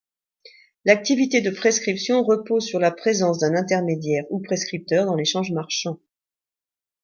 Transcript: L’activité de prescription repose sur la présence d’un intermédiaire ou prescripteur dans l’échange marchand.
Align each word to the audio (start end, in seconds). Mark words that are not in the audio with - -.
L’activité 0.83 1.41
de 1.41 1.51
prescription 1.51 2.23
repose 2.23 2.65
sur 2.65 2.79
la 2.79 2.89
présence 2.89 3.37
d’un 3.37 3.55
intermédiaire 3.55 4.23
ou 4.31 4.39
prescripteur 4.41 5.05
dans 5.05 5.13
l’échange 5.13 5.51
marchand. 5.51 5.99